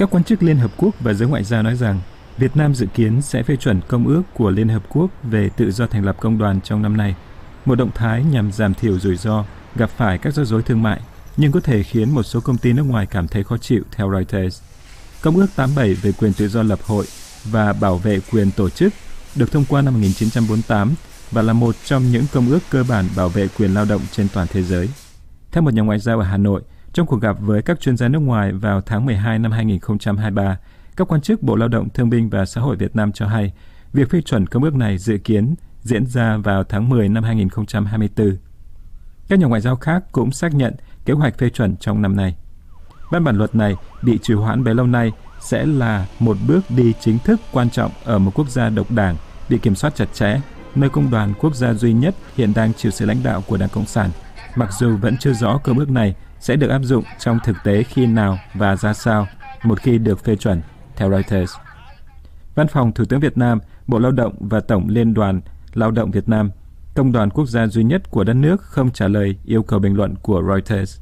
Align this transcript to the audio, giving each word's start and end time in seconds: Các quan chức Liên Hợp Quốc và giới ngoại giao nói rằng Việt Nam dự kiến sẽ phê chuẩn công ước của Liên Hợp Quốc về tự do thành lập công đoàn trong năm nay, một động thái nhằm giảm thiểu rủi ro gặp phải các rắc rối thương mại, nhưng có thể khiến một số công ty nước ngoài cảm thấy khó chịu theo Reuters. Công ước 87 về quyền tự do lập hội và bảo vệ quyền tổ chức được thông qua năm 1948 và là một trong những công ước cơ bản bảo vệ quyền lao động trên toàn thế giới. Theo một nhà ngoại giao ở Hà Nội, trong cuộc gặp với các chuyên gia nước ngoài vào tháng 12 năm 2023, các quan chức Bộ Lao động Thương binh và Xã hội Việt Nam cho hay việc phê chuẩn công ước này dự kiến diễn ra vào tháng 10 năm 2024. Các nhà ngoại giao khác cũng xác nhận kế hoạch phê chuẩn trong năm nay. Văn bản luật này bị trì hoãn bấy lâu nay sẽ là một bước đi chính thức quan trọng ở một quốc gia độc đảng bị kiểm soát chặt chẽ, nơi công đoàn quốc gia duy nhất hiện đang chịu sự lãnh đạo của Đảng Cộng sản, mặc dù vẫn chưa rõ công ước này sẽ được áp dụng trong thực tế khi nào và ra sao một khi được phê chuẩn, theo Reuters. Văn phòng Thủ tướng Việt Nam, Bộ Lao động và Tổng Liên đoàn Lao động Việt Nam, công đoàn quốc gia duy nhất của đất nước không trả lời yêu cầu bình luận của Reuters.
Các 0.00 0.10
quan 0.10 0.24
chức 0.24 0.42
Liên 0.42 0.56
Hợp 0.56 0.70
Quốc 0.76 0.94
và 1.00 1.12
giới 1.12 1.28
ngoại 1.28 1.44
giao 1.44 1.62
nói 1.62 1.76
rằng 1.76 2.00
Việt 2.38 2.56
Nam 2.56 2.74
dự 2.74 2.86
kiến 2.94 3.22
sẽ 3.22 3.42
phê 3.42 3.56
chuẩn 3.56 3.80
công 3.88 4.06
ước 4.06 4.22
của 4.34 4.50
Liên 4.50 4.68
Hợp 4.68 4.82
Quốc 4.88 5.10
về 5.22 5.48
tự 5.56 5.70
do 5.70 5.86
thành 5.86 6.04
lập 6.04 6.16
công 6.20 6.38
đoàn 6.38 6.60
trong 6.60 6.82
năm 6.82 6.96
nay, 6.96 7.14
một 7.64 7.74
động 7.74 7.90
thái 7.94 8.24
nhằm 8.24 8.52
giảm 8.52 8.74
thiểu 8.74 8.98
rủi 8.98 9.16
ro 9.16 9.44
gặp 9.76 9.90
phải 9.90 10.18
các 10.18 10.34
rắc 10.34 10.46
rối 10.46 10.62
thương 10.62 10.82
mại, 10.82 11.00
nhưng 11.36 11.52
có 11.52 11.60
thể 11.60 11.82
khiến 11.82 12.10
một 12.10 12.22
số 12.22 12.40
công 12.40 12.58
ty 12.58 12.72
nước 12.72 12.82
ngoài 12.82 13.06
cảm 13.06 13.28
thấy 13.28 13.44
khó 13.44 13.56
chịu 13.56 13.82
theo 13.92 14.10
Reuters. 14.12 14.62
Công 15.22 15.36
ước 15.36 15.46
87 15.56 15.94
về 15.94 16.12
quyền 16.12 16.32
tự 16.32 16.48
do 16.48 16.62
lập 16.62 16.78
hội 16.82 17.06
và 17.44 17.72
bảo 17.72 17.96
vệ 17.96 18.20
quyền 18.32 18.50
tổ 18.50 18.70
chức 18.70 18.92
được 19.36 19.52
thông 19.52 19.64
qua 19.68 19.82
năm 19.82 19.94
1948 19.94 20.94
và 21.30 21.42
là 21.42 21.52
một 21.52 21.76
trong 21.84 22.12
những 22.12 22.24
công 22.32 22.48
ước 22.48 22.60
cơ 22.70 22.84
bản 22.88 23.08
bảo 23.16 23.28
vệ 23.28 23.48
quyền 23.58 23.74
lao 23.74 23.84
động 23.84 24.02
trên 24.12 24.28
toàn 24.32 24.46
thế 24.50 24.62
giới. 24.62 24.88
Theo 25.52 25.62
một 25.62 25.74
nhà 25.74 25.82
ngoại 25.82 25.98
giao 25.98 26.18
ở 26.18 26.24
Hà 26.24 26.36
Nội, 26.36 26.62
trong 26.92 27.06
cuộc 27.06 27.20
gặp 27.20 27.36
với 27.40 27.62
các 27.62 27.80
chuyên 27.80 27.96
gia 27.96 28.08
nước 28.08 28.18
ngoài 28.18 28.52
vào 28.52 28.80
tháng 28.80 29.06
12 29.06 29.38
năm 29.38 29.52
2023, 29.52 30.58
các 30.96 31.08
quan 31.08 31.20
chức 31.20 31.42
Bộ 31.42 31.56
Lao 31.56 31.68
động 31.68 31.88
Thương 31.88 32.10
binh 32.10 32.30
và 32.30 32.44
Xã 32.44 32.60
hội 32.60 32.76
Việt 32.76 32.96
Nam 32.96 33.12
cho 33.12 33.26
hay 33.26 33.52
việc 33.92 34.10
phê 34.10 34.20
chuẩn 34.20 34.46
công 34.46 34.64
ước 34.64 34.74
này 34.74 34.98
dự 34.98 35.18
kiến 35.18 35.54
diễn 35.82 36.06
ra 36.06 36.36
vào 36.36 36.64
tháng 36.64 36.88
10 36.88 37.08
năm 37.08 37.24
2024. 37.24 38.36
Các 39.28 39.38
nhà 39.38 39.46
ngoại 39.46 39.60
giao 39.60 39.76
khác 39.76 40.04
cũng 40.12 40.32
xác 40.32 40.54
nhận 40.54 40.74
kế 41.04 41.12
hoạch 41.12 41.38
phê 41.38 41.50
chuẩn 41.50 41.76
trong 41.76 42.02
năm 42.02 42.16
nay. 42.16 42.36
Văn 43.10 43.24
bản 43.24 43.38
luật 43.38 43.54
này 43.54 43.74
bị 44.02 44.18
trì 44.22 44.34
hoãn 44.34 44.64
bấy 44.64 44.74
lâu 44.74 44.86
nay 44.86 45.12
sẽ 45.40 45.66
là 45.66 46.06
một 46.18 46.36
bước 46.48 46.60
đi 46.68 46.92
chính 47.00 47.18
thức 47.18 47.40
quan 47.52 47.70
trọng 47.70 47.90
ở 48.04 48.18
một 48.18 48.30
quốc 48.34 48.50
gia 48.50 48.68
độc 48.68 48.90
đảng 48.90 49.16
bị 49.48 49.58
kiểm 49.58 49.74
soát 49.74 49.94
chặt 49.94 50.08
chẽ, 50.12 50.40
nơi 50.74 50.90
công 50.90 51.10
đoàn 51.10 51.34
quốc 51.38 51.54
gia 51.54 51.74
duy 51.74 51.92
nhất 51.92 52.14
hiện 52.36 52.52
đang 52.54 52.74
chịu 52.74 52.90
sự 52.90 53.06
lãnh 53.06 53.22
đạo 53.22 53.42
của 53.46 53.56
Đảng 53.56 53.68
Cộng 53.68 53.86
sản, 53.86 54.10
mặc 54.56 54.70
dù 54.78 54.96
vẫn 54.96 55.16
chưa 55.16 55.32
rõ 55.32 55.58
công 55.64 55.78
ước 55.78 55.90
này 55.90 56.14
sẽ 56.40 56.56
được 56.56 56.68
áp 56.68 56.82
dụng 56.82 57.04
trong 57.18 57.38
thực 57.44 57.56
tế 57.64 57.82
khi 57.82 58.06
nào 58.06 58.38
và 58.54 58.76
ra 58.76 58.92
sao 58.92 59.26
một 59.62 59.80
khi 59.80 59.98
được 59.98 60.24
phê 60.24 60.36
chuẩn, 60.36 60.62
theo 60.96 61.10
Reuters. 61.10 61.52
Văn 62.54 62.68
phòng 62.68 62.92
Thủ 62.92 63.04
tướng 63.04 63.20
Việt 63.20 63.38
Nam, 63.38 63.58
Bộ 63.86 63.98
Lao 63.98 64.12
động 64.12 64.34
và 64.40 64.60
Tổng 64.60 64.88
Liên 64.88 65.14
đoàn 65.14 65.40
Lao 65.74 65.90
động 65.90 66.10
Việt 66.10 66.28
Nam, 66.28 66.50
công 66.94 67.12
đoàn 67.12 67.30
quốc 67.30 67.46
gia 67.46 67.66
duy 67.66 67.84
nhất 67.84 68.10
của 68.10 68.24
đất 68.24 68.34
nước 68.34 68.62
không 68.62 68.90
trả 68.90 69.08
lời 69.08 69.36
yêu 69.44 69.62
cầu 69.62 69.78
bình 69.78 69.96
luận 69.96 70.14
của 70.22 70.42
Reuters. 70.48 71.00